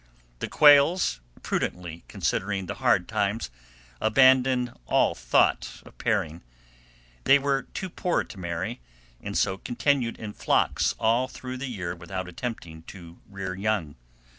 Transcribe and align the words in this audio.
The 0.39 0.47
quails, 0.47 1.19
prudently 1.43 2.03
considering 2.07 2.65
the 2.65 2.73
hard 2.81 3.07
times, 3.07 3.51
abandoned 4.01 4.73
all 4.87 5.13
thought 5.13 5.79
of 5.85 5.95
pairing. 5.99 6.41
They 7.25 7.37
were 7.37 7.67
too 7.75 7.87
poor 7.87 8.23
to 8.23 8.39
marry, 8.39 8.81
and 9.21 9.37
so 9.37 9.59
continued 9.59 10.17
in 10.17 10.33
flocks 10.33 10.95
all 10.99 11.27
through 11.27 11.57
the 11.57 11.69
year 11.69 11.93
without 11.95 12.27
attempting 12.27 12.81
to 12.87 13.19
rear 13.29 13.53
young. 13.53 13.93